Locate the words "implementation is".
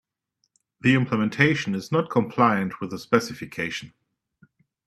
0.95-1.91